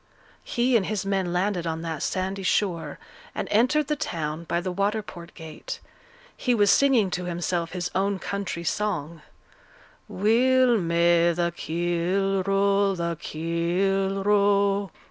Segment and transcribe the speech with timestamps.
[0.43, 2.97] He and his men landed on that sandy shore,
[3.35, 5.79] and entered the town by the water port gate;
[6.35, 9.21] he was singing to himself his own country song,
[10.07, 14.99] Weel may the keel row, the keel row, &C.